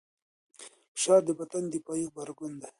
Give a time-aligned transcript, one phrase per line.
[0.93, 2.69] فشار د بدن دفاعي غبرګون دی.